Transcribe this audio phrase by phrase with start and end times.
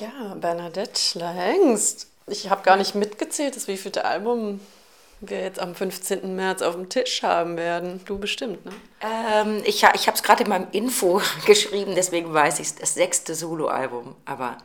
[0.00, 2.08] Ja, Bernadette Schleingst.
[2.26, 4.60] Ich habe gar nicht mitgezählt, das wievielte Album
[5.20, 6.34] wir jetzt am 15.
[6.34, 8.00] März auf dem Tisch haben werden.
[8.04, 8.72] Du bestimmt, ne?
[9.00, 12.94] Ähm, ich ich habe es gerade in meinem Info geschrieben, deswegen weiß ich es, das
[12.94, 14.14] sechste Soloalbum.
[14.24, 14.58] Aber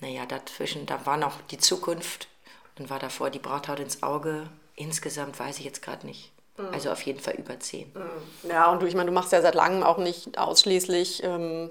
[0.00, 2.28] naja, dazwischen, da war noch die Zukunft,
[2.76, 4.48] dann war davor die Brauthaut ins Auge.
[4.76, 6.32] Insgesamt weiß ich jetzt gerade nicht.
[6.56, 6.68] Mhm.
[6.72, 7.92] Also auf jeden Fall über zehn.
[7.94, 8.50] Mhm.
[8.50, 11.70] Ja, und du, ich meine, du machst ja seit langem auch nicht ausschließlich ähm,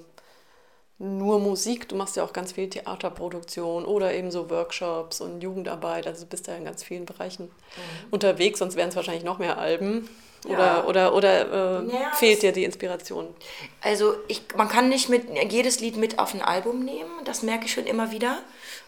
[0.99, 6.05] nur Musik, du machst ja auch ganz viel Theaterproduktion oder eben so Workshops und Jugendarbeit.
[6.05, 8.07] Also du bist ja in ganz vielen Bereichen mhm.
[8.11, 10.09] unterwegs, sonst wären es wahrscheinlich noch mehr Alben.
[10.45, 10.83] Oder, ja.
[10.85, 13.27] oder, oder äh, ja, fehlt dir die Inspiration?
[13.81, 17.65] Also ich, man kann nicht mit jedes Lied mit auf ein Album nehmen, das merke
[17.65, 18.37] ich schon immer wieder.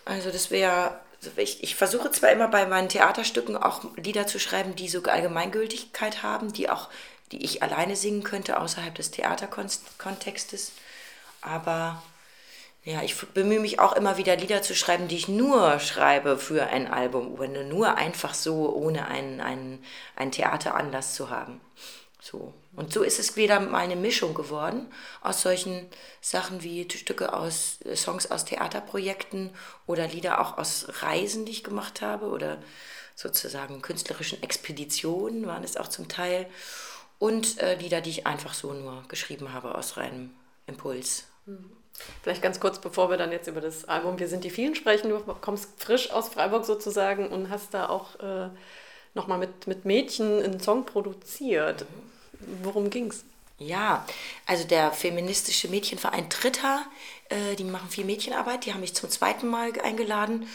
[0.06, 1.00] Also das wäre,
[1.38, 6.24] ich, ich versuche zwar immer bei meinen Theaterstücken auch Lieder zu schreiben, die so Allgemeingültigkeit
[6.24, 6.90] haben, die auch,
[7.32, 10.72] die ich alleine singen könnte außerhalb des Theaterkontextes.
[11.42, 12.02] Aber
[12.84, 16.68] ja, ich bemühe mich auch immer wieder Lieder zu schreiben, die ich nur schreibe für
[16.68, 17.38] ein Album,
[17.70, 19.84] nur einfach so, ohne einen, einen,
[20.16, 21.62] einen Theateranlass zu haben.
[22.20, 22.54] So.
[22.76, 25.88] Und so ist es wieder mal eine Mischung geworden aus solchen
[26.22, 29.50] Sachen wie Stücke aus Songs aus Theaterprojekten
[29.88, 32.60] oder Lieder auch aus Reisen, die ich gemacht habe oder
[33.16, 36.48] sozusagen künstlerischen Expeditionen waren es auch zum Teil
[37.20, 40.32] und äh, Lieder, die ich einfach so nur geschrieben habe aus reinem
[40.66, 41.26] Impuls.
[42.24, 45.10] Vielleicht ganz kurz, bevor wir dann jetzt über das Album Wir sind die vielen sprechen.
[45.10, 48.50] Du kommst frisch aus Freiburg sozusagen und hast da auch äh,
[49.14, 51.86] nochmal mit, mit Mädchen einen Song produziert.
[52.64, 53.24] Worum ging's?
[53.62, 54.08] Ja,
[54.48, 56.84] also der feministische Mädchenverein Dritter,
[57.30, 60.48] äh, die machen viel Mädchenarbeit, die haben mich zum zweiten Mal eingeladen,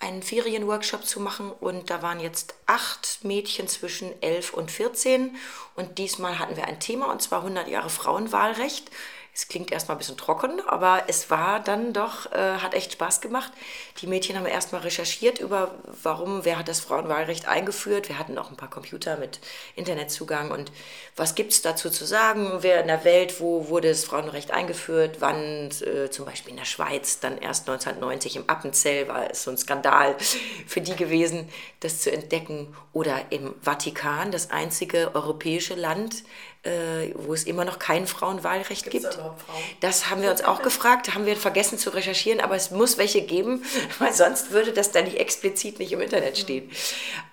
[0.00, 5.36] einen Ferienworkshop zu machen und da waren jetzt acht Mädchen zwischen elf und 14
[5.76, 8.90] und diesmal hatten wir ein Thema und zwar 100 Jahre Frauenwahlrecht.
[9.36, 13.20] Es klingt erstmal ein bisschen trocken, aber es war dann doch, äh, hat echt Spaß
[13.20, 13.52] gemacht.
[14.00, 18.08] Die Mädchen haben erstmal recherchiert über, warum, wer hat das Frauenwahlrecht eingeführt.
[18.08, 19.40] Wir hatten auch ein paar Computer mit
[19.74, 20.70] Internetzugang und
[21.16, 22.58] was gibt es dazu zu sagen?
[22.60, 25.16] Wer in der Welt, wo wurde das Frauenrecht eingeführt?
[25.18, 29.50] Wann, äh, zum Beispiel in der Schweiz, dann erst 1990 im Appenzell war es so
[29.50, 30.14] ein Skandal
[30.68, 31.48] für die gewesen,
[31.80, 32.72] das zu entdecken.
[32.92, 36.22] Oder im Vatikan, das einzige europäische Land,
[36.64, 39.18] äh, wo es immer noch kein Frauenwahlrecht Gibt's gibt.
[39.18, 39.62] Da Frauen?
[39.80, 43.22] Das haben wir uns auch gefragt, haben wir vergessen zu recherchieren, aber es muss welche
[43.22, 43.64] geben,
[43.98, 46.70] weil sonst würde das dann nicht explizit nicht im Internet stehen.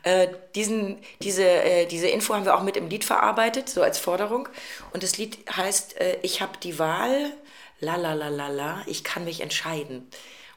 [0.03, 3.97] Äh, diesen, diese, äh, diese Info haben wir auch mit im Lied verarbeitet, so als
[3.97, 4.49] Forderung.
[4.93, 7.31] Und das Lied heißt äh, Ich habe die Wahl,
[7.79, 10.09] la la la la la, ich kann mich entscheiden.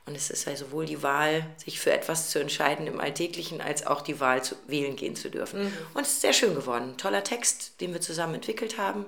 [0.07, 3.87] Und es ist ja sowohl die Wahl, sich für etwas zu entscheiden im Alltäglichen, als
[3.87, 5.65] auch die Wahl, zu wählen gehen zu dürfen.
[5.65, 5.73] Mhm.
[5.95, 6.97] Und es ist sehr schön geworden.
[6.99, 9.07] Toller Text, den wir zusammen entwickelt haben.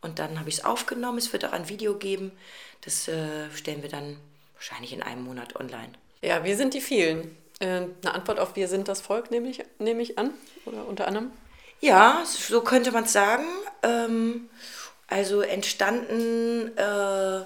[0.00, 1.18] Und dann habe ich es aufgenommen.
[1.18, 2.32] Es wird auch ein Video geben.
[2.80, 4.16] Das äh, stellen wir dann
[4.54, 5.90] wahrscheinlich in einem Monat online.
[6.22, 7.36] Ja, wir sind die vielen.
[7.60, 10.32] Äh, eine Antwort auf Wir sind das Volk nehme ich, nehme ich an,
[10.64, 11.30] oder unter anderem?
[11.80, 13.46] Ja, so könnte man es sagen.
[13.82, 14.48] Ähm,
[15.08, 17.44] also entstanden äh,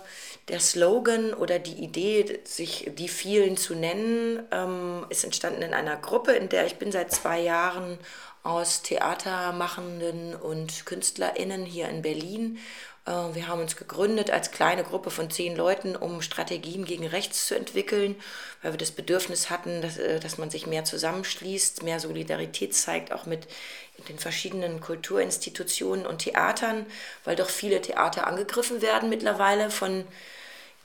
[0.48, 5.97] der Slogan oder die Idee, sich die vielen zu nennen, ähm, ist entstanden in einer
[5.97, 7.98] Gruppe, in der ich bin seit zwei Jahren
[8.42, 12.58] aus Theatermachenden und KünstlerInnen hier in Berlin.
[13.06, 17.46] Äh, wir haben uns gegründet als kleine Gruppe von zehn Leuten, um Strategien gegen Rechts
[17.46, 18.16] zu entwickeln,
[18.62, 23.12] weil wir das Bedürfnis hatten, dass, äh, dass man sich mehr zusammenschließt, mehr Solidarität zeigt,
[23.12, 23.46] auch mit
[24.08, 26.86] den verschiedenen Kulturinstitutionen und Theatern,
[27.24, 30.04] weil doch viele Theater angegriffen werden mittlerweile von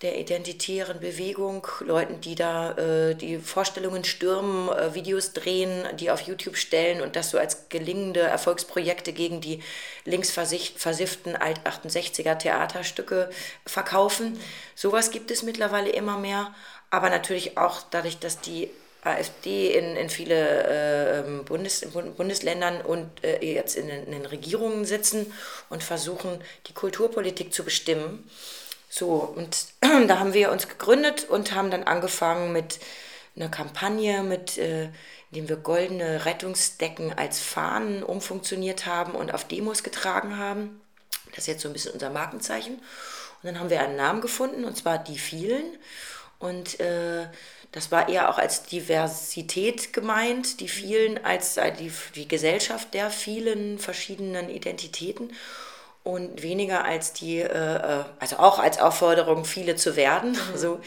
[0.02, 6.22] der identitären Bewegung, Leuten, die da äh, die Vorstellungen stürmen, äh, Videos drehen, die auf
[6.22, 9.63] YouTube stellen und das so als gelingende Erfolgsprojekte gegen die
[10.06, 13.30] linksversifften Alt-68er Theaterstücke
[13.66, 14.40] verkaufen.
[14.75, 16.53] Sowas gibt es mittlerweile immer mehr,
[16.91, 18.69] aber natürlich auch dadurch, dass die
[19.03, 21.88] AfD in, in viele äh, Bundes,
[22.18, 25.34] Bundesländern und äh, jetzt in, in den Regierungen sitzen
[25.69, 28.30] und versuchen, die Kulturpolitik zu bestimmen
[28.90, 29.68] so, und
[30.08, 32.80] da haben wir uns gegründet und haben dann angefangen mit
[33.36, 34.89] einer Kampagne, mit, äh,
[35.31, 40.81] indem wir goldene Rettungsdecken als Fahnen umfunktioniert haben und auf Demos getragen haben.
[41.31, 42.75] Das ist jetzt so ein bisschen unser Markenzeichen.
[42.75, 45.78] Und dann haben wir einen Namen gefunden, und zwar die vielen.
[46.40, 47.28] Und äh,
[47.72, 53.12] das war eher auch als Diversität gemeint, die vielen als äh, die, die Gesellschaft der
[53.12, 55.31] vielen verschiedenen Identitäten
[56.07, 60.31] und weniger als die, äh, äh, also auch als Aufforderung, viele zu werden.
[60.31, 60.38] Mhm.
[60.57, 60.80] So.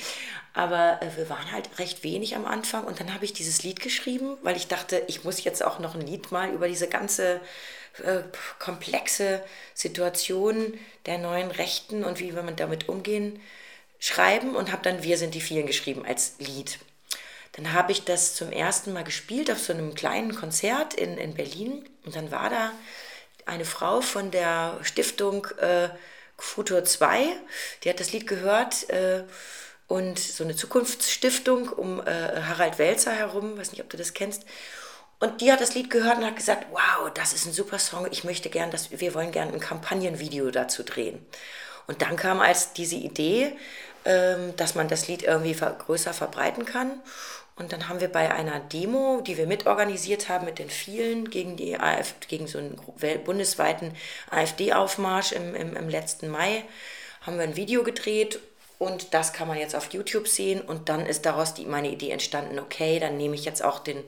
[0.55, 3.81] Aber äh, wir waren halt recht wenig am Anfang und dann habe ich dieses Lied
[3.81, 7.41] geschrieben, weil ich dachte, ich muss jetzt auch noch ein Lied mal über diese ganze
[8.03, 8.23] äh,
[8.59, 9.43] komplexe
[9.75, 13.41] Situation der neuen Rechten und wie wir damit umgehen
[13.99, 16.79] schreiben und habe dann Wir sind die vielen geschrieben als Lied.
[17.53, 21.35] Dann habe ich das zum ersten Mal gespielt auf so einem kleinen Konzert in, in
[21.35, 22.73] Berlin und dann war da
[23.51, 25.89] eine Frau von der Stiftung äh,
[26.39, 27.27] Futur 2,
[27.83, 29.25] die hat das Lied gehört äh,
[29.89, 34.45] und so eine Zukunftsstiftung um äh, Harald Welzer herum, weiß nicht, ob du das kennst.
[35.19, 38.09] Und die hat das Lied gehört und hat gesagt, wow, das ist ein super Song,
[38.11, 41.25] ich möchte gern, dass wir wollen gerne ein Kampagnenvideo dazu drehen.
[41.87, 43.57] Und dann kam als diese Idee,
[44.05, 47.03] ähm, dass man das Lied irgendwie größer verbreiten kann.
[47.61, 51.59] Und dann haben wir bei einer Demo, die wir mitorganisiert haben mit den vielen gegen,
[51.59, 52.81] die AfD, gegen so einen
[53.25, 53.95] bundesweiten
[54.31, 56.65] AfD-Aufmarsch im, im, im letzten Mai,
[57.21, 58.41] haben wir ein Video gedreht
[58.79, 60.63] und das kann man jetzt auf YouTube sehen.
[60.63, 64.03] Und dann ist daraus die, meine Idee entstanden, okay, dann nehme ich jetzt auch den,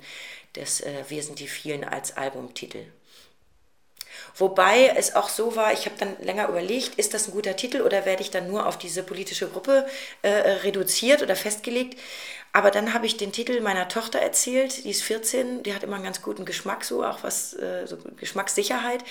[0.55, 2.87] das äh, Wir sind die vielen als Albumtitel.
[4.35, 7.83] Wobei es auch so war, ich habe dann länger überlegt, ist das ein guter Titel
[7.83, 9.87] oder werde ich dann nur auf diese politische Gruppe
[10.23, 11.99] äh, reduziert oder festgelegt?
[12.53, 15.97] Aber dann habe ich den Titel meiner Tochter erzählt, die ist 14, die hat immer
[15.97, 19.03] einen ganz guten Geschmack, so auch was, äh, so Geschmackssicherheit.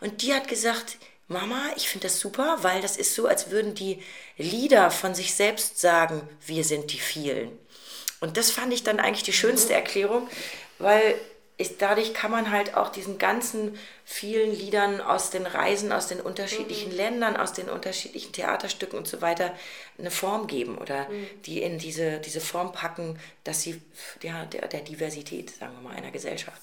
[0.00, 3.74] Und die hat gesagt, Mama, ich finde das super, weil das ist so, als würden
[3.74, 4.02] die
[4.36, 7.58] Lieder von sich selbst sagen, wir sind die vielen.
[8.20, 9.78] Und das fand ich dann eigentlich die schönste mhm.
[9.78, 10.28] Erklärung,
[10.78, 11.14] weil
[11.56, 16.20] ist, dadurch kann man halt auch diesen ganzen vielen Liedern aus den Reisen, aus den
[16.20, 16.96] unterschiedlichen mhm.
[16.96, 19.54] Ländern, aus den unterschiedlichen Theaterstücken und so weiter
[19.96, 21.26] eine Form geben oder mhm.
[21.46, 23.80] die in diese, diese Form packen, dass sie
[24.22, 26.60] ja, der, der Diversität, sagen wir mal, einer Gesellschaft.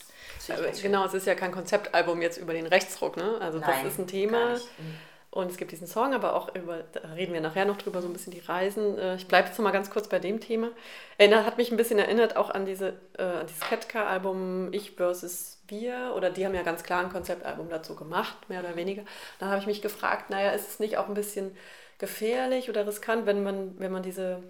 [0.81, 3.37] Genau, es ist ja kein Konzeptalbum jetzt über den Rechtsruck, ne?
[3.39, 4.55] Also Nein, das ist ein Thema.
[4.55, 4.97] Mhm.
[5.33, 8.07] Und es gibt diesen Song, aber auch über, da reden wir nachher noch drüber, so
[8.09, 8.99] ein bisschen die Reisen.
[8.99, 10.71] Äh, ich bleibe jetzt noch mal ganz kurz bei dem Thema.
[11.17, 15.59] Erinnert, hat mich ein bisschen erinnert auch an, diese, äh, an dieses Ketka-Album Ich versus
[15.69, 16.13] Wir.
[16.17, 19.03] Oder die haben ja ganz klar ein Konzeptalbum dazu gemacht, mehr oder weniger.
[19.39, 21.55] Da habe ich mich gefragt, naja, ist es nicht auch ein bisschen
[21.97, 24.43] gefährlich oder riskant, wenn man, wenn man diese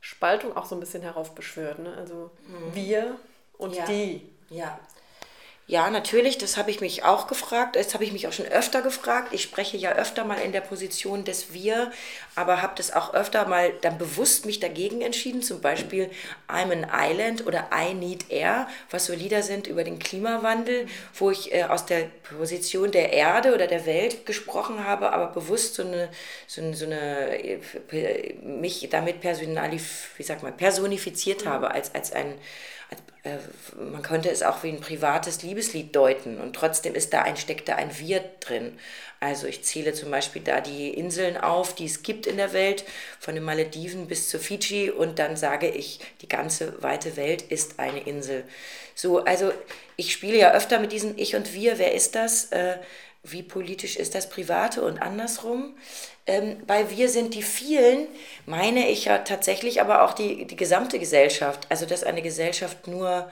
[0.00, 1.80] Spaltung auch so ein bisschen heraufbeschwört.
[1.80, 1.92] Ne?
[1.96, 2.74] Also mhm.
[2.74, 3.16] wir
[3.58, 3.84] und ja.
[3.86, 4.30] die.
[4.50, 4.78] Ja,
[5.66, 7.76] ja, natürlich, das habe ich mich auch gefragt.
[7.76, 9.32] Das habe ich mich auch schon öfter gefragt.
[9.32, 11.90] Ich spreche ja öfter mal in der Position des Wir,
[12.34, 15.40] aber habe das auch öfter mal dann bewusst mich dagegen entschieden.
[15.40, 16.10] Zum Beispiel
[16.48, 21.30] I'm an Island oder I Need Air, was so Lieder sind über den Klimawandel, wo
[21.30, 25.82] ich äh, aus der Position der Erde oder der Welt gesprochen habe, aber bewusst so
[25.82, 26.10] eine,
[26.46, 31.48] so eine, so eine äh, mich damit personalif, wie sagt man, personifiziert mhm.
[31.48, 32.34] habe als, als ein
[33.90, 37.68] man könnte es auch wie ein privates Liebeslied deuten und trotzdem ist da ein, steckt
[37.68, 38.78] da ein Wir drin.
[39.18, 42.84] Also ich zähle zum Beispiel da die Inseln auf, die es gibt in der Welt,
[43.18, 47.78] von den Malediven bis zu Fiji und dann sage ich, die ganze weite Welt ist
[47.78, 48.44] eine Insel.
[48.94, 49.52] So, also
[49.96, 52.52] ich spiele ja öfter mit diesem Ich und Wir, wer ist das?
[52.52, 52.76] Äh,
[53.22, 55.74] wie politisch ist das Private und andersrum?
[56.26, 58.08] Ähm, bei Wir sind die vielen
[58.46, 61.66] meine ich ja tatsächlich aber auch die, die gesamte Gesellschaft.
[61.70, 63.30] Also dass eine Gesellschaft nur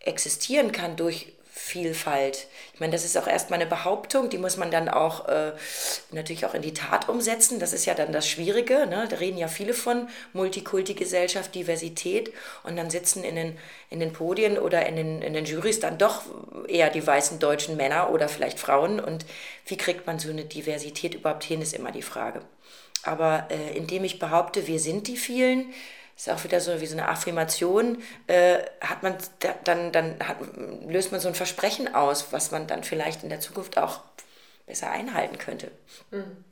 [0.00, 1.33] existieren kann durch
[1.64, 2.46] Vielfalt.
[2.74, 5.52] Ich meine, das ist auch erstmal eine Behauptung, die muss man dann auch äh,
[6.10, 7.58] natürlich auch in die Tat umsetzen.
[7.58, 8.86] Das ist ja dann das Schwierige.
[8.86, 9.06] Ne?
[9.08, 12.34] Da reden ja viele von Multikulti-Gesellschaft, Diversität
[12.64, 13.58] und dann sitzen in den,
[13.88, 16.24] in den Podien oder in den, in den Jurys dann doch
[16.68, 19.00] eher die weißen deutschen Männer oder vielleicht Frauen.
[19.00, 19.24] Und
[19.64, 22.42] wie kriegt man so eine Diversität überhaupt hin, ist immer die Frage.
[23.04, 25.72] Aber äh, indem ich behaupte, wir sind die vielen,
[26.16, 29.16] ist auch wieder so wie so eine Affirmation, äh, hat man
[29.64, 30.36] dann, dann hat,
[30.86, 34.00] löst man so ein Versprechen aus, was man dann vielleicht in der Zukunft auch
[34.66, 35.70] besser einhalten könnte.
[36.10, 36.44] Mhm.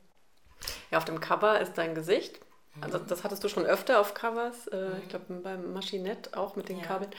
[0.91, 2.39] Ja, auf dem Cover ist dein Gesicht.
[2.81, 6.69] Also das hattest du schon öfter auf Covers, äh, ich glaube beim Maschinett auch mit
[6.69, 6.85] den ja.
[6.85, 7.11] Kabeln.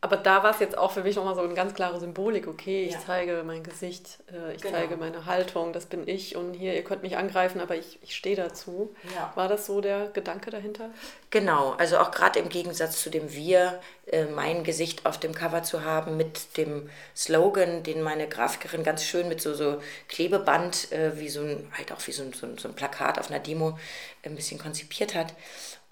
[0.00, 2.46] Aber da war es jetzt auch für mich nochmal so eine ganz klare Symbolik.
[2.46, 3.00] Okay, ich ja.
[3.04, 4.76] zeige mein Gesicht, äh, ich genau.
[4.76, 8.14] zeige meine Haltung, das bin ich und hier, ihr könnt mich angreifen, aber ich, ich
[8.14, 8.94] stehe dazu.
[9.16, 9.32] Ja.
[9.34, 10.90] War das so der Gedanke dahinter?
[11.30, 15.64] Genau, also auch gerade im Gegensatz zu dem Wir, äh, mein Gesicht auf dem Cover
[15.64, 21.18] zu haben mit dem Slogan, den meine Grafikerin ganz schön mit so, so Klebeband, äh,
[21.18, 23.40] wie so ein, halt auch wie so ein, so ein, so ein Plakat auf einer
[23.40, 23.76] Demo
[24.22, 25.34] ein bisschen konzipiert hat.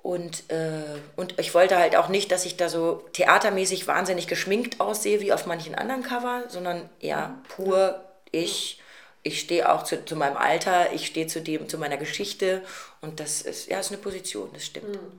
[0.07, 4.79] Und, äh, und ich wollte halt auch nicht, dass ich da so theatermäßig wahnsinnig geschminkt
[4.79, 8.81] aussehe wie auf manchen anderen Cover, sondern eher pur ich.
[9.25, 12.63] Ich stehe auch zu, zu meinem Alter, ich stehe zu dem, zu meiner Geschichte
[13.01, 14.95] und das ist, ja, ist eine Position, das stimmt.
[14.95, 15.19] Hm.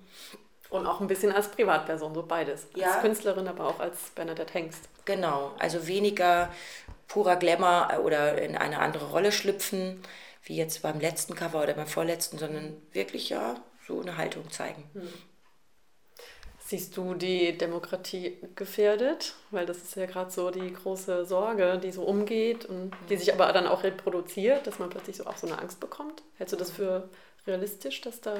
[0.69, 2.67] Und auch ein bisschen als Privatperson, so beides.
[2.73, 3.01] Als ja.
[3.01, 4.87] Künstlerin, aber auch als Bernadette Hengst.
[5.03, 6.49] Genau, also weniger
[7.09, 10.01] purer Glamour oder in eine andere Rolle schlüpfen,
[10.43, 14.83] wie jetzt beim letzten Cover oder beim vorletzten, sondern wirklich ja so eine Haltung zeigen.
[14.93, 15.07] Hm.
[16.59, 19.35] Siehst du die Demokratie gefährdet?
[19.51, 23.33] Weil das ist ja gerade so die große Sorge, die so umgeht und die sich
[23.33, 26.23] aber dann auch reproduziert, dass man plötzlich so auch so eine Angst bekommt.
[26.37, 27.09] Hältst du das für
[27.45, 28.35] realistisch, dass da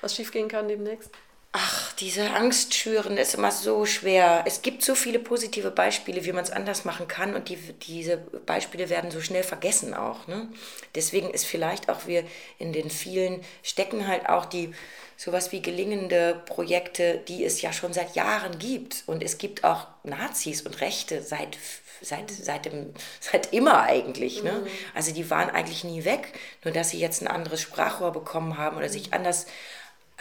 [0.00, 1.10] was schiefgehen kann demnächst?
[1.56, 4.42] Ach, diese Angst schüren ist immer so schwer.
[4.44, 8.16] Es gibt so viele positive Beispiele, wie man es anders machen kann und die, diese
[8.16, 10.26] Beispiele werden so schnell vergessen auch.
[10.26, 10.48] Ne?
[10.96, 12.24] Deswegen ist vielleicht auch wir
[12.58, 14.74] in den vielen stecken halt auch die
[15.16, 19.04] sowas wie gelingende Projekte, die es ja schon seit Jahren gibt.
[19.06, 21.56] Und es gibt auch Nazis und Rechte seit,
[22.02, 24.42] seit, seit, dem, seit immer eigentlich.
[24.42, 24.54] Ne?
[24.54, 24.66] Mhm.
[24.92, 26.32] Also die waren eigentlich nie weg,
[26.64, 29.46] nur dass sie jetzt ein anderes Sprachrohr bekommen haben oder sich anders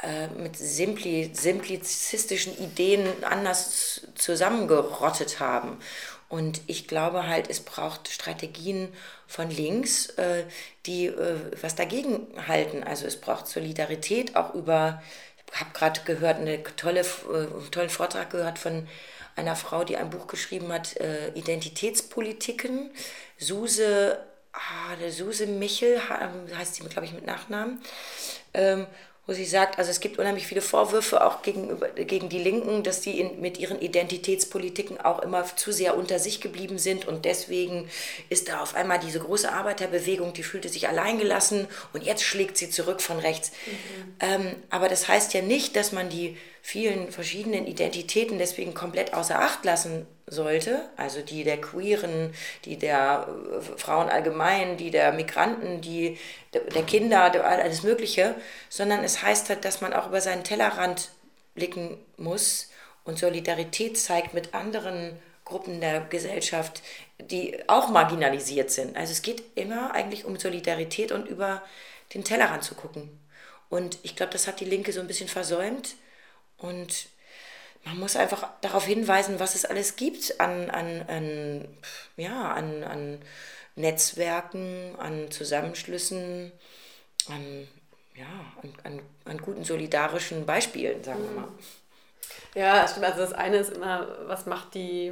[0.01, 5.77] äh, mit simpli, simplizistischen Ideen anders zusammengerottet haben.
[6.29, 8.91] Und ich glaube halt, es braucht Strategien
[9.27, 10.45] von links, äh,
[10.87, 12.83] die äh, was dagegen halten.
[12.83, 15.03] Also es braucht Solidarität auch über,
[15.53, 18.87] ich habe gerade gehört, einen tolle, äh, tollen Vortrag gehört von
[19.35, 22.91] einer Frau, die ein Buch geschrieben hat, äh, Identitätspolitiken.
[23.37, 24.17] Suse,
[24.53, 26.01] ah, Suse Michel
[26.57, 27.79] heißt sie, glaube ich, mit Nachnamen.
[28.55, 28.87] Ähm,
[29.25, 33.03] wo sie sagt, also es gibt unheimlich viele Vorwürfe auch gegenüber, gegen die Linken, dass
[33.03, 37.89] sie in, mit ihren Identitätspolitiken auch immer zu sehr unter sich geblieben sind und deswegen
[38.29, 42.69] ist da auf einmal diese große Arbeiterbewegung, die fühlte sich alleingelassen und jetzt schlägt sie
[42.69, 43.51] zurück von rechts.
[43.51, 44.15] Mhm.
[44.19, 49.37] Ähm, aber das heißt ja nicht, dass man die vielen verschiedenen Identitäten deswegen komplett außer
[49.37, 55.81] Acht lassen sollte, also die der Queeren, die der äh, Frauen allgemein, die der Migranten,
[55.81, 56.17] die
[56.53, 58.35] der Kinder, alles Mögliche,
[58.69, 61.11] sondern es heißt halt, dass man auch über seinen Tellerrand
[61.53, 62.69] blicken muss
[63.03, 66.81] und Solidarität zeigt mit anderen Gruppen der Gesellschaft,
[67.19, 68.95] die auch marginalisiert sind.
[68.95, 71.61] Also es geht immer eigentlich um Solidarität und über
[72.13, 73.09] den Tellerrand zu gucken.
[73.69, 75.95] Und ich glaube, das hat die Linke so ein bisschen versäumt.
[76.63, 77.07] Und
[77.83, 81.67] man muss einfach darauf hinweisen, was es alles gibt an, an, an,
[82.15, 83.21] ja, an, an
[83.75, 86.53] Netzwerken, an Zusammenschlüssen,
[87.27, 87.67] an,
[88.15, 88.25] ja,
[88.61, 91.47] an, an, an guten solidarischen Beispielen, sagen wir mal.
[92.55, 93.07] Ja, stimmt.
[93.07, 95.11] Also das eine ist immer, was macht die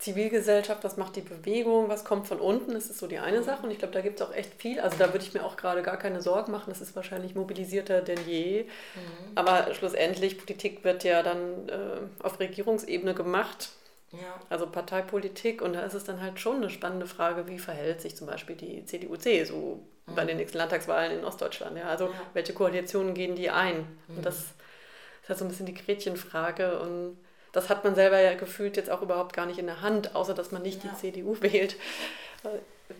[0.00, 3.64] Zivilgesellschaft, was macht die Bewegung, was kommt von unten, das ist so die eine Sache.
[3.64, 4.80] Und ich glaube, da gibt es auch echt viel.
[4.80, 6.70] Also da würde ich mir auch gerade gar keine Sorgen machen.
[6.70, 8.62] Das ist wahrscheinlich mobilisierter denn je.
[8.62, 9.32] Mhm.
[9.34, 13.68] Aber schlussendlich, Politik wird ja dann äh, auf Regierungsebene gemacht.
[14.12, 14.40] Ja.
[14.48, 15.60] Also Parteipolitik.
[15.60, 18.56] Und da ist es dann halt schon eine spannende Frage, wie verhält sich zum Beispiel
[18.56, 19.76] die CDU, CSU
[20.06, 20.14] mhm.
[20.14, 21.76] bei den nächsten Landtagswahlen in Ostdeutschland.
[21.76, 21.88] Ja?
[21.88, 22.12] Also ja.
[22.32, 23.86] welche Koalitionen gehen die ein?
[24.08, 24.16] Mhm.
[24.16, 26.80] Und das ist halt so ein bisschen die Gretchenfrage.
[26.80, 27.18] Und
[27.52, 30.34] das hat man selber ja gefühlt jetzt auch überhaupt gar nicht in der Hand, außer
[30.34, 30.90] dass man nicht ja.
[30.90, 31.76] die CDU wählt.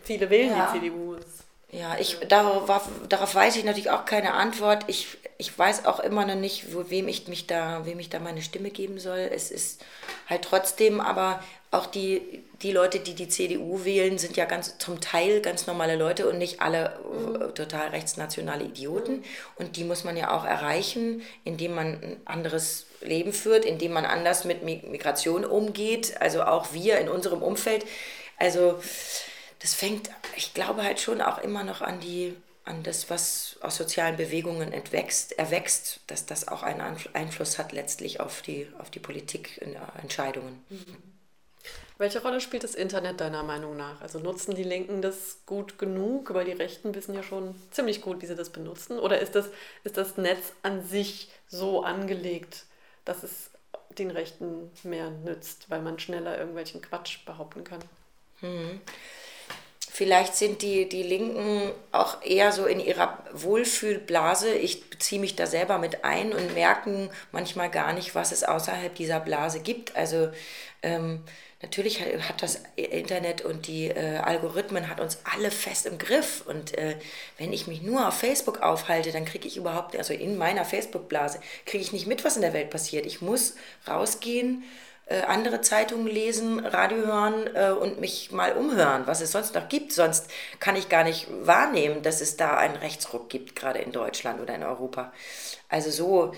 [0.03, 0.71] Viele wählen ja.
[0.73, 1.17] die CDU.
[1.71, 4.83] Ja, ich, darauf, darauf weiß ich natürlich auch keine Antwort.
[4.87, 8.19] Ich, ich weiß auch immer noch nicht, wo, wem, ich mich da, wem ich da
[8.19, 9.19] meine Stimme geben soll.
[9.19, 9.81] Es ist
[10.27, 14.99] halt trotzdem, aber auch die, die Leute, die die CDU wählen, sind ja ganz zum
[14.99, 17.55] Teil ganz normale Leute und nicht alle mhm.
[17.55, 19.23] total rechtsnationale Idioten.
[19.55, 24.03] Und die muss man ja auch erreichen, indem man ein anderes Leben führt, indem man
[24.03, 26.19] anders mit Migration umgeht.
[26.19, 27.85] Also auch wir in unserem Umfeld.
[28.37, 28.81] Also
[29.61, 33.75] das fängt, ich glaube halt schon auch immer noch an die an das, was aus
[33.75, 36.81] sozialen Bewegungen entwächst, erwächst, dass das auch einen
[37.13, 40.63] Einfluss hat letztlich auf die, auf die Politikentscheidungen.
[40.69, 40.97] Mhm.
[41.97, 44.01] Welche Rolle spielt das Internet deiner Meinung nach?
[44.01, 48.21] Also nutzen die Linken das gut genug, weil die Rechten wissen ja schon ziemlich gut,
[48.21, 48.97] wie sie das benutzen?
[48.97, 49.49] Oder ist das,
[49.83, 52.65] ist das Netz an sich so angelegt,
[53.05, 53.51] dass es
[53.97, 57.81] den Rechten mehr nützt, weil man schneller irgendwelchen Quatsch behaupten kann?
[58.41, 58.81] Mhm.
[59.93, 64.53] Vielleicht sind die, die Linken auch eher so in ihrer Wohlfühlblase.
[64.53, 68.95] Ich beziehe mich da selber mit ein und merken manchmal gar nicht, was es außerhalb
[68.95, 69.97] dieser Blase gibt.
[69.97, 70.29] Also
[70.81, 71.25] ähm,
[71.61, 76.45] natürlich hat, das Internet und die äh, Algorithmen hat uns alle fest im Griff.
[76.47, 76.95] Und äh,
[77.37, 81.41] wenn ich mich nur auf Facebook aufhalte, dann kriege ich überhaupt, also in meiner Facebook-Blase,
[81.65, 83.05] kriege ich nicht mit, was in der Welt passiert.
[83.05, 83.55] Ich muss
[83.85, 84.63] rausgehen
[85.11, 89.67] äh, andere Zeitungen lesen, Radio hören äh, und mich mal umhören, was es sonst noch
[89.67, 89.91] gibt.
[89.91, 94.39] Sonst kann ich gar nicht wahrnehmen, dass es da einen Rechtsruck gibt, gerade in Deutschland
[94.39, 95.11] oder in Europa.
[95.67, 96.33] Also so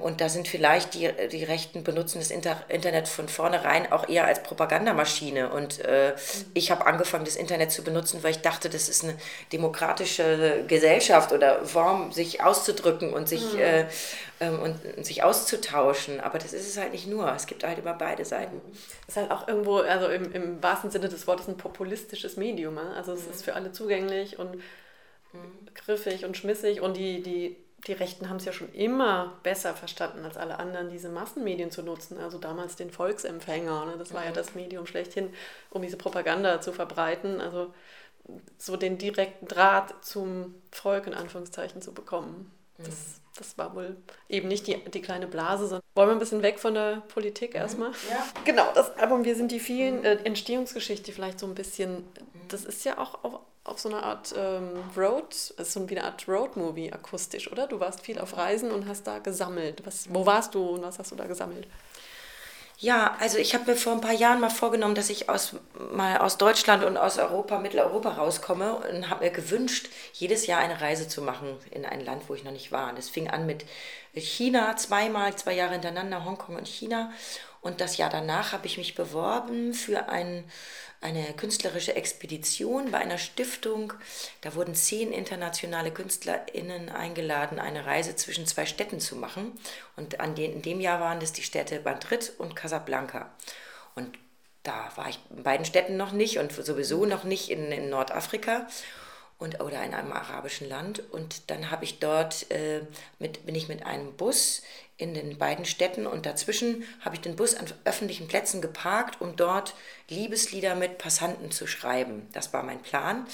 [0.00, 4.26] und da sind vielleicht die, die Rechten benutzen das Inter Internet von vornherein auch eher
[4.26, 5.50] als Propagandamaschine.
[5.50, 6.14] Und äh,
[6.54, 9.14] ich habe angefangen, das Internet zu benutzen, weil ich dachte, das ist eine
[9.52, 13.60] demokratische Gesellschaft oder Form, sich auszudrücken und sich, mhm.
[13.60, 13.86] äh,
[14.40, 16.20] ähm, und, sich auszutauschen.
[16.20, 17.32] Aber das ist es halt nicht nur.
[17.34, 18.60] Es gibt halt immer beide Seiten.
[19.06, 22.78] Es ist halt auch irgendwo, also im, im wahrsten Sinne des Wortes, ein populistisches Medium.
[22.78, 23.30] Also es mhm.
[23.30, 25.68] ist für alle zugänglich und mhm.
[25.74, 30.24] griffig und schmissig und die, die die Rechten haben es ja schon immer besser verstanden
[30.24, 32.18] als alle anderen, diese Massenmedien zu nutzen.
[32.18, 33.94] Also damals den Volksempfänger, ne?
[33.98, 34.34] das war ja mhm.
[34.34, 35.32] das Medium schlechthin,
[35.70, 37.40] um diese Propaganda zu verbreiten.
[37.40, 37.74] Also
[38.58, 42.52] so den direkten Draht zum Volk in Anführungszeichen zu bekommen.
[42.78, 43.96] Das, das war wohl
[44.28, 47.54] eben nicht die, die kleine Blase, sondern wollen wir ein bisschen weg von der Politik
[47.54, 47.90] erstmal?
[48.10, 48.26] Ja.
[48.44, 52.04] Genau, das Album Wir sind die vielen, äh, Entstehungsgeschichte vielleicht so ein bisschen,
[52.48, 56.06] das ist ja auch auf, auf so einer Art ähm, Road, ist so wie eine
[56.06, 57.66] Art Road-Movie akustisch, oder?
[57.66, 59.86] Du warst viel auf Reisen und hast da gesammelt.
[59.86, 61.66] Was, wo warst du und was hast du da gesammelt?
[62.82, 65.54] Ja, also ich habe mir vor ein paar Jahren mal vorgenommen, dass ich aus,
[65.92, 70.80] mal aus Deutschland und aus Europa, Mitteleuropa rauskomme und habe mir gewünscht, jedes Jahr eine
[70.80, 72.90] Reise zu machen in ein Land, wo ich noch nicht war.
[72.90, 73.64] Und es fing an mit
[74.14, 77.12] China, zweimal, zwei Jahre hintereinander, Hongkong und China.
[77.62, 80.44] Und das Jahr danach habe ich mich beworben für ein
[81.02, 83.92] eine künstlerische Expedition bei einer Stiftung.
[84.40, 89.52] Da wurden zehn internationale KünstlerInnen eingeladen, eine Reise zwischen zwei Städten zu machen.
[89.96, 93.30] Und an den, in dem Jahr waren das die Städte Madrid und Casablanca.
[93.96, 94.16] Und
[94.62, 98.68] da war ich in beiden Städten noch nicht und sowieso noch nicht in, in Nordafrika
[99.42, 101.02] und, oder in einem arabischen Land.
[101.10, 102.82] Und dann habe ich dort, äh,
[103.18, 104.62] mit, bin ich mit einem Bus
[104.96, 109.34] in den beiden Städten und dazwischen habe ich den Bus an öffentlichen Plätzen geparkt, um
[109.34, 109.74] dort
[110.08, 112.28] Liebeslieder mit Passanten zu schreiben.
[112.32, 113.26] Das war mein Plan.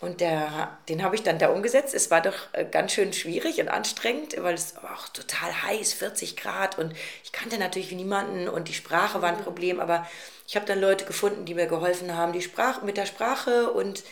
[0.00, 1.94] Und der, den habe ich dann da umgesetzt.
[1.94, 6.36] Es war doch äh, ganz schön schwierig und anstrengend, weil es auch total heiß, 40
[6.36, 6.76] Grad.
[6.76, 6.92] Und
[7.22, 9.78] ich kannte natürlich niemanden und die Sprache war ein Problem.
[9.78, 10.04] Aber
[10.48, 14.02] ich habe dann Leute gefunden, die mir geholfen haben, die Sprache, mit der Sprache und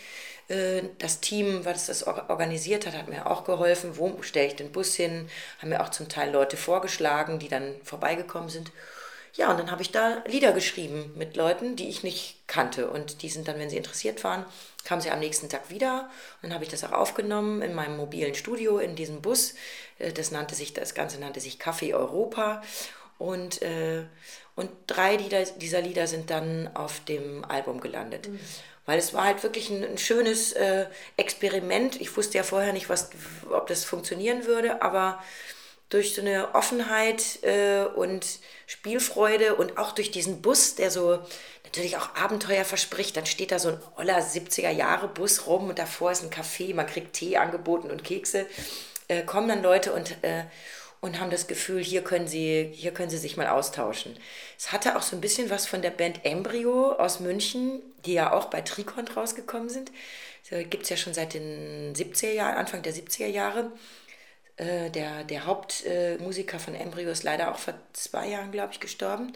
[0.97, 3.97] das Team, was das organisiert hat, hat mir auch geholfen.
[3.97, 5.29] Wo stelle ich den Bus hin?
[5.59, 8.71] Haben mir auch zum Teil Leute vorgeschlagen, die dann vorbeigekommen sind.
[9.33, 12.89] Ja, und dann habe ich da Lieder geschrieben mit Leuten, die ich nicht kannte.
[12.89, 14.45] Und die sind dann, wenn sie interessiert waren,
[14.83, 16.09] kamen sie am nächsten Tag wieder.
[16.41, 19.53] Und dann habe ich das auch aufgenommen in meinem mobilen Studio in diesem Bus.
[19.99, 22.61] Äh, das nannte sich, das Ganze nannte sich Café Europa.
[23.19, 24.03] Und, äh,
[24.55, 28.27] und drei dieser Lieder sind dann auf dem Album gelandet.
[28.27, 28.39] Mhm
[28.85, 30.85] weil es war halt wirklich ein, ein schönes äh,
[31.17, 31.99] Experiment.
[32.01, 33.09] Ich wusste ja vorher nicht, was,
[33.51, 35.21] ob das funktionieren würde, aber
[35.89, 38.25] durch so eine Offenheit äh, und
[38.65, 41.19] Spielfreude und auch durch diesen Bus, der so
[41.65, 45.77] natürlich auch Abenteuer verspricht, dann steht da so ein oller 70er Jahre Bus rum und
[45.77, 48.45] davor ist ein Café, man kriegt Tee angeboten und Kekse,
[49.09, 50.45] äh, kommen dann Leute und äh,
[51.01, 54.15] und haben das Gefühl, hier können sie, hier können sie sich mal austauschen.
[54.57, 58.31] Es hatte auch so ein bisschen was von der Band Embryo aus München, die ja
[58.31, 59.91] auch bei Tricon rausgekommen sind.
[60.49, 63.71] Gibt es ja schon seit den 70er Jahren, Anfang der 70er Jahre.
[64.57, 69.33] Äh, der, der Hauptmusiker von Embryo ist leider auch vor zwei Jahren, glaube ich, gestorben.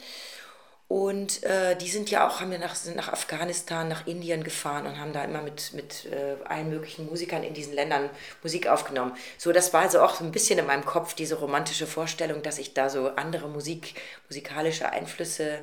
[0.88, 4.86] Und äh, die sind ja auch, haben ja nach, sind nach Afghanistan, nach Indien gefahren
[4.86, 8.10] und haben da immer mit, mit äh, allen möglichen Musikern in diesen Ländern
[8.44, 9.16] Musik aufgenommen.
[9.40, 12.60] So, das war also auch so ein bisschen in meinem Kopf, diese romantische Vorstellung, dass
[12.60, 13.96] ich da so andere Musik,
[14.30, 15.60] musikalische Einflüsse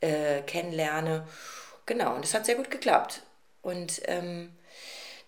[0.00, 1.26] äh, kennenlerne.
[1.86, 3.22] Genau, und das hat sehr gut geklappt.
[3.62, 4.52] Und ähm,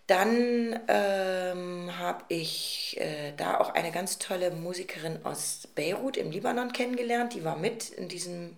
[0.07, 6.73] dann ähm, habe ich äh, da auch eine ganz tolle Musikerin aus Beirut im Libanon
[6.73, 7.35] kennengelernt.
[7.35, 8.57] Die war mit in diesem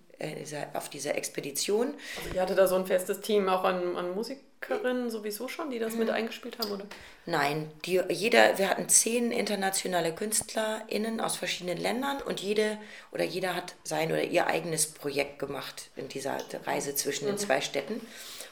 [0.74, 1.94] auf dieser Expedition.
[2.16, 5.78] Also ihr hatte da so ein festes Team auch an, an Musikerinnen sowieso schon, die
[5.78, 6.14] das mit mhm.
[6.14, 6.84] eingespielt haben, oder?
[7.26, 12.78] Nein, die, jeder, wir hatten zehn internationale KünstlerInnen aus verschiedenen Ländern und jede
[13.12, 17.38] oder jeder hat sein oder ihr eigenes Projekt gemacht in dieser Reise zwischen den mhm.
[17.38, 18.00] zwei Städten.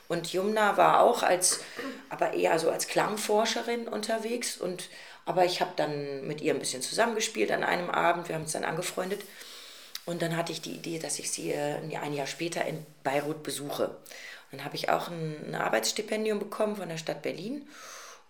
[0.09, 1.61] Und Jumna war auch als,
[2.11, 4.89] aber eher so als Klangforscherin unterwegs und
[5.25, 8.53] aber ich habe dann mit ihr ein bisschen zusammengespielt an einem Abend, wir haben uns
[8.53, 9.23] dann angefreundet.
[10.05, 13.43] Und dann hatte ich die Idee, dass ich sie äh, ein Jahr später in Beirut
[13.43, 13.97] besuche.
[14.51, 17.67] Dann habe ich auch ein, Arbeitsstipendium bekommen von der Stadt Berlin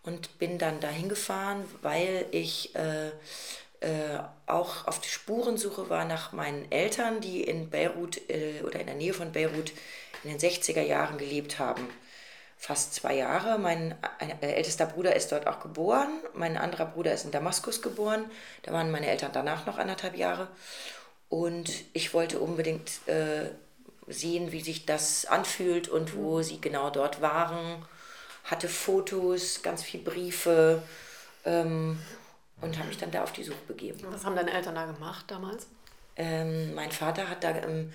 [0.03, 3.09] und bin dann dahin gefahren, weil ich äh,
[3.81, 8.87] äh, auch auf die Spurensuche war nach meinen Eltern, die in Beirut äh, oder in
[8.87, 9.73] der Nähe von Beirut
[10.23, 11.89] in den 60er Jahren gelebt haben.
[12.59, 13.59] Fast zwei Jahre.
[13.59, 13.97] Mein
[14.41, 16.11] äh, ältester Bruder ist dort auch geboren.
[16.35, 18.31] Mein anderer Bruder ist in Damaskus geboren.
[18.63, 20.47] Da waren meine Eltern danach noch anderthalb Jahre.
[21.33, 23.49] Und ich wollte unbedingt äh,
[24.07, 26.43] sehen, wie sich das anfühlt und wo mhm.
[26.43, 27.83] sie genau dort waren.
[28.45, 30.83] Hatte Fotos, ganz viele Briefe
[31.47, 31.99] ähm,
[32.61, 34.01] und habe mich dann da auf die Suche begeben.
[34.11, 35.69] Was haben deine Eltern da gemacht damals?
[36.17, 37.91] Ähm, mein Vater hat da im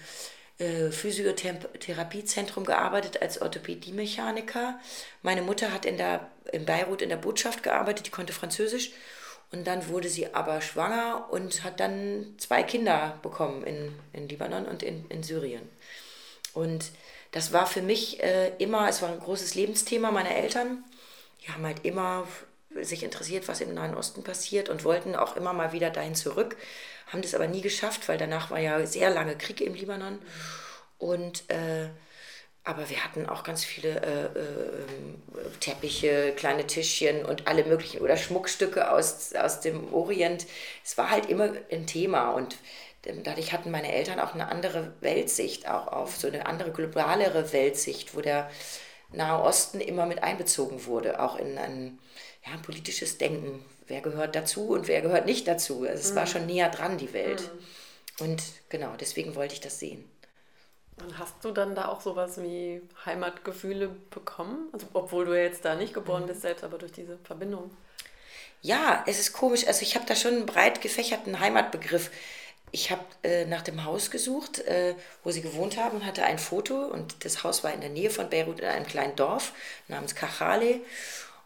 [0.57, 4.79] äh, Physiotherapiezentrum gearbeitet als Orthopädie-Mechaniker.
[5.21, 8.93] Meine Mutter hat in, der, in Beirut in der Botschaft gearbeitet, die konnte Französisch.
[9.51, 14.65] Und dann wurde sie aber schwanger und hat dann zwei Kinder bekommen in, in Libanon
[14.65, 15.67] und in, in Syrien.
[16.53, 16.91] Und
[17.31, 20.83] das war für mich äh, immer, es war ein großes Lebensthema meiner Eltern.
[21.41, 22.27] Die haben halt immer
[22.81, 26.57] sich interessiert, was im Nahen Osten passiert und wollten auch immer mal wieder dahin zurück,
[27.07, 30.19] haben das aber nie geschafft, weil danach war ja sehr lange Krieg im Libanon.
[30.97, 31.89] Und äh,
[32.67, 38.17] aber wir hatten auch ganz viele äh, äh, Teppiche, kleine Tischchen und alle möglichen oder
[38.17, 40.45] Schmuckstücke aus, aus dem Orient.
[40.83, 42.57] Es war halt immer ein Thema und
[43.23, 48.17] dadurch hatten meine Eltern auch eine andere Weltsicht, auch auf so eine andere globalere Weltsicht,
[48.17, 48.51] wo der
[49.13, 51.99] Nahe Osten immer mit einbezogen wurde, auch in ein,
[52.45, 53.63] ja, ein politisches Denken.
[53.87, 55.85] Wer gehört dazu und wer gehört nicht dazu?
[55.87, 56.15] Also es mhm.
[56.15, 57.49] war schon näher dran, die Welt.
[58.19, 58.25] Mhm.
[58.25, 60.03] Und genau, deswegen wollte ich das sehen.
[61.03, 64.69] Und hast du dann da auch sowas wie Heimatgefühle bekommen?
[64.73, 66.27] Also, obwohl du ja jetzt da nicht geboren mhm.
[66.27, 67.69] bist selbst, aber durch diese Verbindung?
[68.61, 69.67] Ja, es ist komisch.
[69.67, 72.09] Also ich habe da schon einen breit gefächerten Heimatbegriff.
[72.71, 76.81] Ich habe äh, nach dem Haus gesucht, äh, wo sie gewohnt haben, hatte ein Foto
[76.81, 79.53] und das Haus war in der Nähe von Beirut in einem kleinen Dorf
[79.87, 80.81] namens Kachale.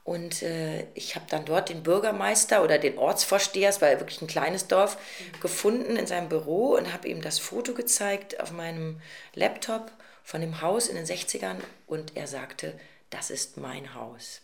[0.03, 4.27] Und äh, ich habe dann dort den Bürgermeister oder den Ortsvorsteher, es war wirklich ein
[4.27, 4.97] kleines Dorf,
[5.41, 8.99] gefunden in seinem Büro und habe ihm das Foto gezeigt auf meinem
[9.35, 9.91] Laptop
[10.23, 12.73] von dem Haus in den 60ern und er sagte,
[13.11, 14.41] das ist mein Haus.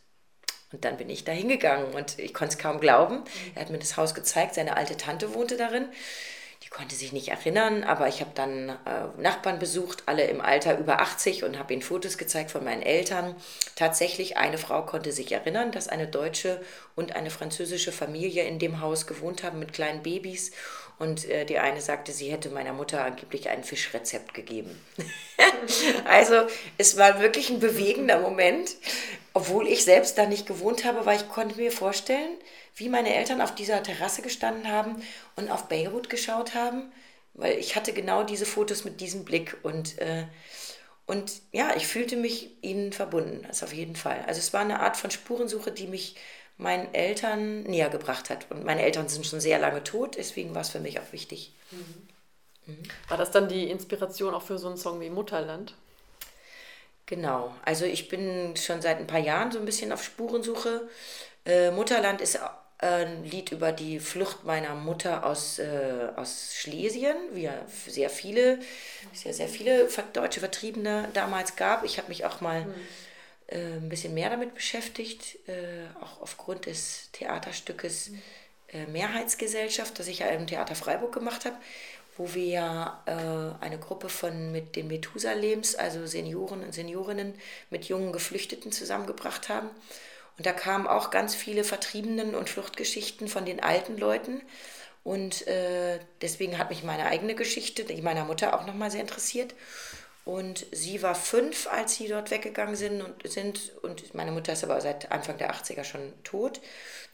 [0.71, 3.23] Und dann bin ich da hingegangen und ich konnte es kaum glauben.
[3.55, 5.87] Er hat mir das Haus gezeigt, seine alte Tante wohnte darin
[6.77, 11.01] konnte sich nicht erinnern, aber ich habe dann äh, Nachbarn besucht, alle im Alter über
[11.01, 13.35] 80 und habe ihnen Fotos gezeigt von meinen Eltern.
[13.75, 16.61] Tatsächlich, eine Frau konnte sich erinnern, dass eine deutsche
[16.95, 20.51] und eine französische Familie in dem Haus gewohnt haben mit kleinen Babys.
[20.99, 24.79] Und äh, die eine sagte, sie hätte meiner Mutter angeblich ein Fischrezept gegeben.
[26.05, 26.43] also
[26.77, 28.75] es war wirklich ein bewegender Moment,
[29.33, 32.37] obwohl ich selbst da nicht gewohnt habe, weil ich konnte mir vorstellen,
[32.77, 35.01] wie meine Eltern auf dieser Terrasse gestanden haben
[35.35, 36.91] und auf Beirut geschaut haben,
[37.33, 40.25] weil ich hatte genau diese Fotos mit diesem Blick und, äh,
[41.05, 44.23] und ja, ich fühlte mich ihnen verbunden, das auf jeden Fall.
[44.27, 46.15] Also es war eine Art von Spurensuche, die mich
[46.57, 48.47] meinen Eltern näher gebracht hat.
[48.49, 51.53] Und meine Eltern sind schon sehr lange tot, deswegen war es für mich auch wichtig.
[51.71, 52.07] Mhm.
[52.73, 52.83] Mhm.
[53.07, 55.75] War das dann die Inspiration auch für so einen Song wie Mutterland?
[57.05, 60.89] Genau, also ich bin schon seit ein paar Jahren so ein bisschen auf Spurensuche.
[61.45, 62.37] Äh, Mutterland ist
[62.79, 67.53] ein Lied über die Flucht meiner Mutter aus, äh, aus Schlesien, wie ja
[67.87, 68.59] sehr viele,
[69.13, 71.83] sehr, sehr viele deutsche Vertriebene damals gab.
[71.83, 72.73] Ich habe mich auch mal mhm.
[73.47, 78.21] äh, ein bisschen mehr damit beschäftigt, äh, auch aufgrund des Theaterstückes mhm.
[78.91, 81.55] Mehrheitsgesellschaft, das ich ja im Theater Freiburg gemacht habe,
[82.17, 87.33] wo wir ja äh, eine Gruppe von mit den Methusalems, also Senioren und Seniorinnen
[87.69, 89.69] mit jungen Geflüchteten zusammengebracht haben.
[90.37, 94.41] Und da kamen auch ganz viele Vertriebenen und Fluchtgeschichten von den alten Leuten.
[95.03, 99.55] Und äh, deswegen hat mich meine eigene Geschichte, die meiner Mutter auch nochmal sehr interessiert.
[100.25, 103.71] Und sie war fünf, als sie dort weggegangen sind und, sind.
[103.81, 106.59] und meine Mutter ist aber seit Anfang der 80er schon tot.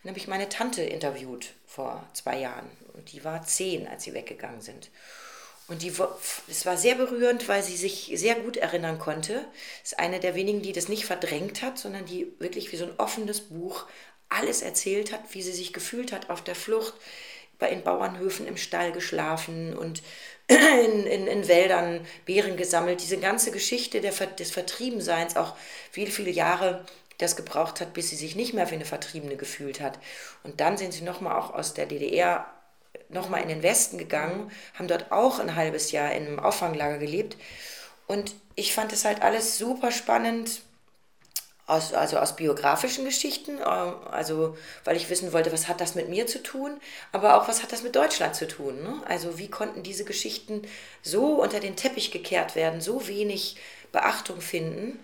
[0.01, 2.69] Dann habe ich meine Tante interviewt vor zwei Jahren.
[2.93, 4.89] Und die war zehn, als sie weggegangen sind.
[5.67, 5.93] Und die,
[6.49, 9.45] es war sehr berührend, weil sie sich sehr gut erinnern konnte.
[9.83, 12.99] Ist eine der wenigen, die das nicht verdrängt hat, sondern die wirklich wie so ein
[12.99, 13.85] offenes Buch
[14.27, 16.93] alles erzählt hat, wie sie sich gefühlt hat auf der Flucht,
[17.69, 20.03] in Bauernhöfen im Stall geschlafen und
[20.47, 23.01] in, in, in Wäldern Beeren gesammelt.
[23.01, 25.55] Diese ganze Geschichte der, des Vertriebenseins, auch
[25.89, 26.83] viele, viele Jahre
[27.19, 29.97] das gebraucht hat, bis sie sich nicht mehr wie eine Vertriebene gefühlt hat.
[30.43, 32.45] Und dann sind sie nochmal auch aus der DDR
[33.09, 37.37] nochmal in den Westen gegangen, haben dort auch ein halbes Jahr in einem Auffanglager gelebt.
[38.07, 40.61] Und ich fand es halt alles super spannend,
[41.65, 46.09] aus, also aus biografischen Geschichten, äh, also weil ich wissen wollte, was hat das mit
[46.09, 46.79] mir zu tun,
[47.11, 48.83] aber auch was hat das mit Deutschland zu tun.
[48.83, 49.01] Ne?
[49.05, 50.63] Also wie konnten diese Geschichten
[51.01, 53.55] so unter den Teppich gekehrt werden, so wenig
[53.91, 54.99] Beachtung finden,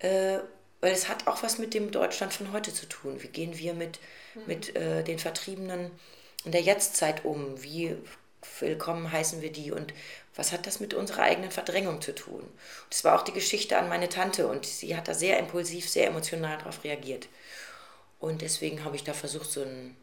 [0.00, 0.38] äh,
[0.80, 3.22] weil es hat auch was mit dem Deutschland von heute zu tun.
[3.22, 4.00] Wie gehen wir mit,
[4.34, 4.42] mhm.
[4.46, 5.92] mit äh, den Vertriebenen
[6.44, 7.62] in der Jetztzeit um?
[7.62, 7.96] Wie
[8.58, 9.92] willkommen heißen wir die und
[10.34, 12.42] was hat das mit unserer eigenen Verdrängung zu tun?
[12.90, 16.06] Das war auch die Geschichte an meine Tante und sie hat da sehr impulsiv, sehr
[16.06, 17.28] emotional darauf reagiert.
[18.18, 19.96] Und deswegen habe ich da versucht, so ein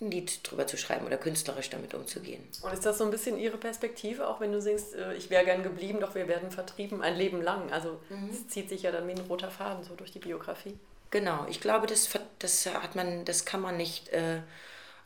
[0.00, 2.42] Lied drüber zu schreiben oder künstlerisch damit umzugehen.
[2.62, 5.44] Und ist das so ein bisschen Ihre Perspektive, auch wenn du singst, äh, ich wäre
[5.44, 7.72] gern geblieben, doch wir werden vertrieben ein Leben lang?
[7.72, 8.48] Also es mhm.
[8.48, 10.78] zieht sich ja dann wie ein roter Faden so durch die Biografie.
[11.10, 14.40] Genau, ich glaube, das, das hat man, das kann man nicht äh,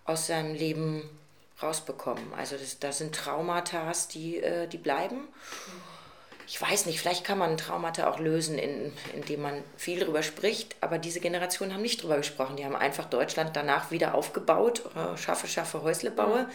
[0.04, 1.08] aus seinem Leben
[1.62, 2.34] rausbekommen.
[2.36, 5.28] Also das, das sind Traumata, die, äh, die bleiben.
[6.46, 10.76] Ich weiß nicht, vielleicht kann man Traumata auch lösen, in, indem man viel darüber spricht,
[10.80, 12.56] aber diese Generationen haben nicht darüber gesprochen.
[12.56, 16.48] Die haben einfach Deutschland danach wieder aufgebaut, äh, schaffe, schaffe, Häusle baue.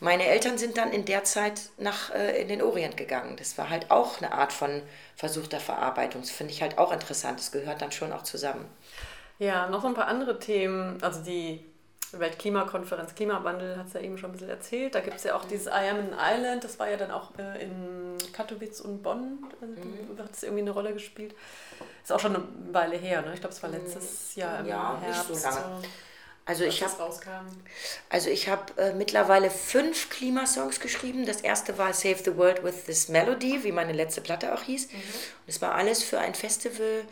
[0.00, 3.36] Meine Eltern sind dann in der Zeit nach, äh, in den Orient gegangen.
[3.36, 4.82] Das war halt auch eine Art von
[5.16, 6.22] versuchter Verarbeitung.
[6.22, 7.40] Das finde ich halt auch interessant.
[7.40, 8.64] Das gehört dann schon auch zusammen.
[9.40, 11.02] Ja, noch so ein paar andere Themen.
[11.02, 11.64] Also die
[12.12, 14.94] Weltklimakonferenz Klimawandel, hat es ja eben schon ein bisschen erzählt.
[14.94, 17.30] Da gibt es ja auch dieses I Am an Island, das war ja dann auch
[17.38, 20.18] äh, in Katowice und Bonn mhm.
[20.18, 21.34] hat es irgendwie eine Rolle gespielt.
[22.02, 23.34] Ist auch schon eine Weile her, ne?
[23.34, 24.40] Ich glaube, es war letztes mhm.
[24.40, 25.30] Jahr im ja, Herbst.
[25.30, 25.82] Nicht so lange.
[26.48, 26.94] Also ich habe
[28.08, 31.26] also ich habe äh, mittlerweile fünf Klimasongs geschrieben.
[31.26, 34.90] Das erste war Save the World with This Melody, wie meine letzte Platte auch hieß.
[34.90, 34.96] Mhm.
[34.96, 37.04] Und es war alles für ein Festival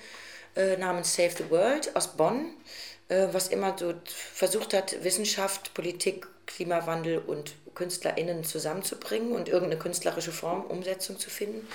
[0.57, 6.27] äh, namens Save the World aus Bonn, äh, was immer so versucht hat, Wissenschaft, Politik,
[6.47, 11.67] Klimawandel und KünstlerInnen zusammenzubringen und irgendeine künstlerische Form, Umsetzung zu finden.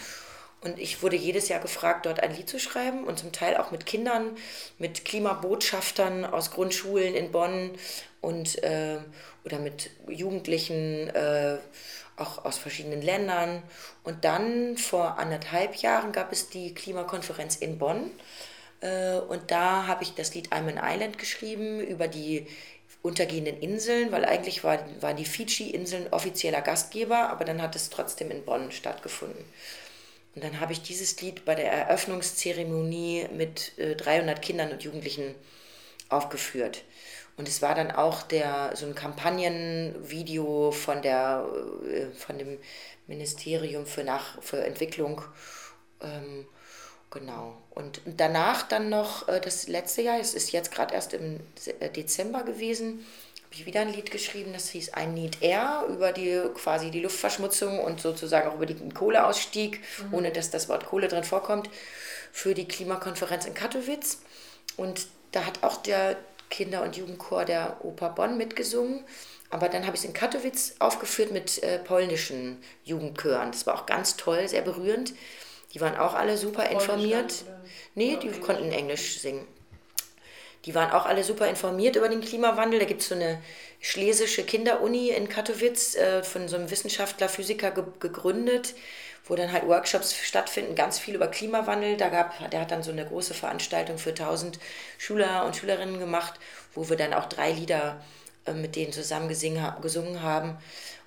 [0.64, 3.72] Und ich wurde jedes Jahr gefragt, dort ein Lied zu schreiben und zum Teil auch
[3.72, 4.38] mit Kindern,
[4.78, 7.72] mit Klimabotschaftern aus Grundschulen in Bonn
[8.22, 8.98] und äh,
[9.44, 11.58] oder mit Jugendlichen äh,
[12.16, 13.64] auch aus verschiedenen Ländern.
[14.04, 18.12] Und dann vor anderthalb Jahren gab es die Klimakonferenz in Bonn.
[18.82, 22.48] Äh, und da habe ich das Lied I'm an Island geschrieben über die
[23.02, 28.30] untergehenden Inseln, weil eigentlich war, waren die Fidschi-Inseln offizieller Gastgeber, aber dann hat es trotzdem
[28.30, 29.44] in Bonn stattgefunden.
[30.36, 35.36] Und dann habe ich dieses Lied bei der Eröffnungszeremonie mit äh, 300 Kindern und Jugendlichen
[36.10, 36.84] aufgeführt.
[37.38, 41.46] Und es war dann auch der, so ein Kampagnenvideo von, der,
[41.90, 42.60] äh, von dem
[43.08, 45.22] Ministerium für, Nach für Entwicklung.
[46.02, 46.46] Ähm,
[47.12, 47.58] genau.
[47.70, 51.40] Und danach dann noch äh, das letzte Jahr, es ist jetzt gerade erst im
[51.80, 53.06] äh, Dezember gewesen,
[53.44, 57.02] habe ich wieder ein Lied geschrieben, das hieß I Need Air, über die quasi die
[57.02, 60.14] Luftverschmutzung und sozusagen auch über den Kohleausstieg, mhm.
[60.14, 61.70] ohne dass das Wort Kohle drin vorkommt,
[62.32, 64.22] für die Klimakonferenz in Katowice.
[64.78, 66.16] Und da hat auch der
[66.50, 69.04] Kinder- und Jugendchor der Oper Bonn mitgesungen.
[69.50, 73.52] Aber dann habe ich es in Katowice aufgeführt mit äh, polnischen Jugendchören.
[73.52, 75.14] Das war auch ganz toll, sehr berührend.
[75.74, 77.46] Die waren auch alle super informiert.
[77.96, 79.48] Nee, die konnten Englisch singen.
[80.66, 82.80] Die waren auch alle super informiert über den Klimawandel.
[82.80, 83.42] Da gibt es so eine
[83.80, 88.76] schlesische Kinderuni in Katowice äh, von so einem Wissenschaftler, Physiker ge gegründet,
[89.26, 91.98] wo dann halt Workshops stattfinden, ganz viel über Klimawandel.
[91.98, 94.60] Da gab, der hat dann so eine große Veranstaltung für 1000
[95.00, 96.40] Schüler und Schülerinnen gemacht,
[96.76, 98.00] wo wir dann auch drei Lieder
[98.46, 100.58] äh, mit denen zusammen gesungen haben.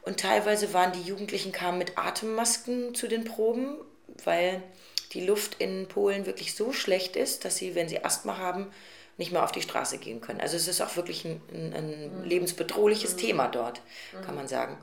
[0.03, 3.77] Und teilweise waren die Jugendlichen, kamen mit Atemmasken zu den Proben,
[4.25, 4.63] weil
[5.13, 8.71] die Luft in Polen wirklich so schlecht ist, dass sie, wenn sie Asthma haben,
[9.17, 10.41] nicht mehr auf die Straße gehen können.
[10.41, 12.25] Also es ist auch wirklich ein, ein, mhm.
[12.25, 13.19] lebensbedrohliches mhm.
[13.19, 13.81] Thema dort,
[14.13, 14.25] mhm.
[14.25, 14.77] kann man sagen.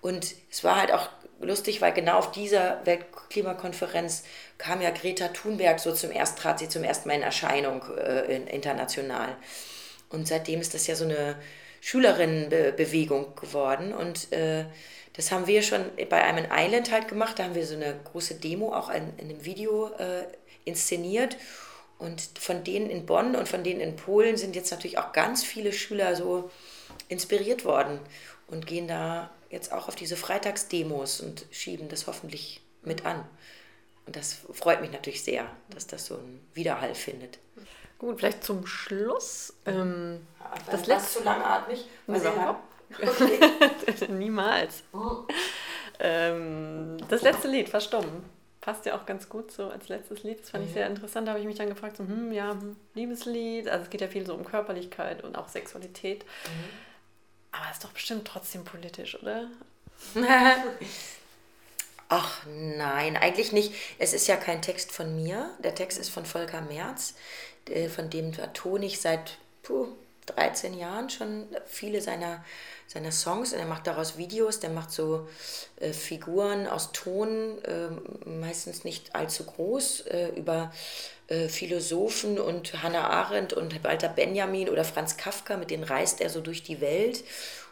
[0.00, 1.08] Und es war halt auch
[1.40, 4.24] lustig, weil genau auf dieser Weltklimakonferenz
[4.58, 8.36] kam ja Greta Thunberg so zum ersten, trat sie zum ersten Mal in Erscheinung äh,
[8.36, 9.36] international.
[10.08, 11.36] Und seitdem ist das ja so eine
[11.80, 13.92] Schülerinnenbewegung geworden.
[13.92, 14.64] Und äh,
[15.14, 17.38] das haben wir schon bei einem Island halt gemacht.
[17.38, 20.24] Da haben wir so eine große Demo auch in, in einem Video äh,
[20.64, 21.36] inszeniert.
[21.98, 25.44] Und von denen in Bonn und von denen in Polen sind jetzt natürlich auch ganz
[25.44, 26.50] viele Schüler so
[27.08, 28.00] inspiriert worden
[28.46, 33.26] und gehen da jetzt auch auf diese Freitagsdemos und schieben das hoffentlich mit an.
[34.06, 37.38] Und das freut mich natürlich sehr, dass das so einen Widerhall findet.
[38.00, 39.52] Gut, vielleicht zum Schluss.
[39.66, 40.26] Ähm,
[40.70, 41.86] das letzte zu langatmig.
[42.92, 44.08] Okay.
[44.08, 44.82] Niemals.
[44.92, 45.18] Oh.
[46.00, 48.24] Ähm, das letzte Lied, Verstummen
[48.60, 50.40] passt ja auch ganz gut so als letztes Lied.
[50.40, 51.28] Das fand ich sehr interessant.
[51.28, 52.56] Da habe ich mich dann gefragt, so, hm, ja,
[52.94, 53.68] Liebeslied.
[53.68, 56.24] Also es geht ja viel so um Körperlichkeit und auch Sexualität.
[56.24, 57.52] Mhm.
[57.52, 59.48] Aber es ist doch bestimmt trotzdem politisch, oder?
[62.12, 63.72] Ach nein, eigentlich nicht.
[64.00, 65.48] Es ist ja kein Text von mir.
[65.62, 67.14] Der Text ist von Volker Merz,
[67.94, 69.86] von dem tone ich seit puh,
[70.26, 72.44] 13 Jahren schon viele seiner
[72.88, 75.28] seiner Songs und er macht daraus Videos, der macht so
[75.76, 80.72] äh, Figuren aus Ton, äh, meistens nicht allzu groß, äh, über
[81.28, 86.30] äh, Philosophen und Hannah Arendt und Walter Benjamin oder Franz Kafka, mit denen reist er
[86.30, 87.22] so durch die Welt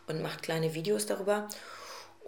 [0.07, 1.49] und macht kleine Videos darüber.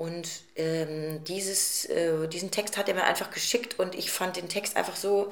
[0.00, 4.48] Und ähm, dieses, äh, diesen Text hat er mir einfach geschickt und ich fand den
[4.48, 5.30] Text einfach so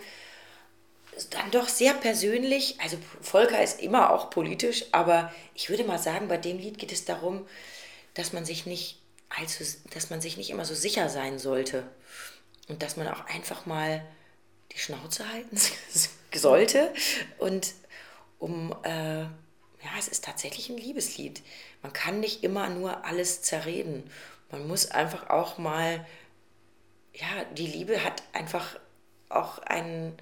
[1.30, 2.78] dann doch sehr persönlich.
[2.78, 6.92] Also Volker ist immer auch politisch, aber ich würde mal sagen, bei dem Lied geht
[6.92, 7.48] es darum,
[8.12, 9.00] dass man sich nicht
[9.30, 11.84] allzu, dass man sich nicht immer so sicher sein sollte
[12.68, 14.04] und dass man auch einfach mal
[14.72, 15.58] die Schnauze halten
[16.34, 16.92] sollte
[17.38, 17.72] und
[18.38, 21.40] um äh, ja, es ist tatsächlich ein Liebeslied.
[21.82, 24.10] Man kann nicht immer nur alles zerreden.
[24.50, 26.04] Man muss einfach auch mal,
[27.12, 28.78] ja, die Liebe hat einfach
[29.28, 30.16] auch einen,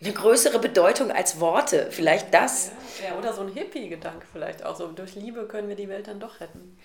[0.00, 1.88] eine größere Bedeutung als Worte.
[1.90, 2.72] Vielleicht das.
[3.00, 4.76] Ja, ja oder so ein Hippie-Gedanke vielleicht auch.
[4.76, 6.78] So durch Liebe können wir die Welt dann doch retten.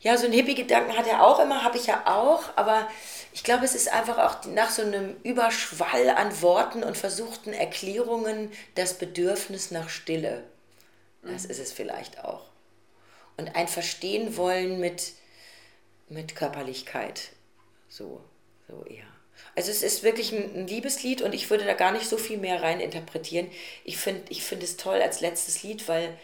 [0.00, 2.42] Ja, so ein Hippie-Gedanken hat er auch immer, habe ich ja auch.
[2.56, 2.86] Aber
[3.32, 8.52] ich glaube, es ist einfach auch nach so einem Überschwall an Worten und versuchten Erklärungen
[8.74, 10.42] das Bedürfnis nach Stille.
[11.22, 11.50] Das mhm.
[11.50, 12.42] ist es vielleicht auch.
[13.36, 15.12] Und ein Verstehen wollen mit,
[16.08, 17.30] mit Körperlichkeit.
[17.88, 18.22] So,
[18.68, 19.06] so eher.
[19.56, 22.62] Also es ist wirklich ein, Liebeslied und ich würde da gar nicht so viel mehr
[22.62, 23.50] rein interpretieren.
[23.84, 26.16] Ich finde ich find es toll als letztes Lied, weil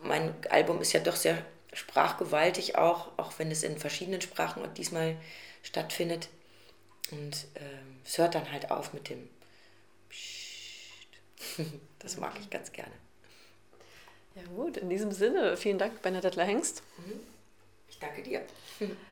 [0.00, 5.16] mein Album ist ja doch sehr sprachgewaltig auch, auch wenn es in verschiedenen Sprachen diesmal
[5.62, 6.28] stattfindet.
[7.10, 9.28] Und ähm, es hört dann halt auf mit dem
[10.08, 10.46] Psst.
[11.98, 12.92] Das mag ich ganz gerne.
[14.36, 16.82] Ja gut, in diesem Sinne, vielen Dank, Bernadette Hengst.
[17.88, 18.42] Ich danke dir.